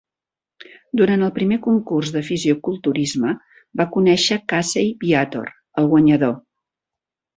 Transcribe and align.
Durant 1.01 1.25
el 1.25 1.31
primer 1.35 1.59
concurs 1.65 2.11
de 2.15 2.23
fisioculturisme 2.29 3.35
va 3.83 3.87
conèixer 3.99 4.41
Casey 4.55 4.93
Viator, 5.05 5.53
el 5.83 5.91
guanyador. 5.93 6.35